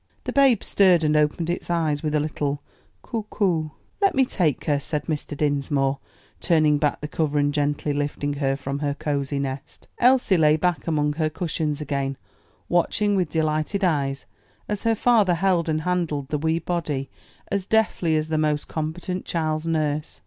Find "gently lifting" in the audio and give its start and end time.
7.53-8.33